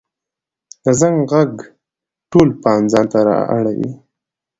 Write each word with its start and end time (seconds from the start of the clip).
د 0.83 0.85
زنګ 0.99 1.17
ږغ 1.31 1.53
ټول 2.31 2.49
پام 2.61 2.81
ځانته 2.93 3.19
را 3.27 3.37
اړوي. 3.55 3.91